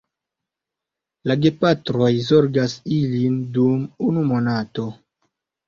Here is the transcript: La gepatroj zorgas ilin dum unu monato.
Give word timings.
La 1.31 1.35
gepatroj 1.43 2.09
zorgas 2.31 2.75
ilin 2.97 3.39
dum 3.61 3.87
unu 4.11 4.27
monato. 4.33 4.91